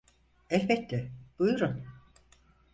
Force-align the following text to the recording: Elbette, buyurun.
Elbette, 0.49 1.11
buyurun. 1.39 1.83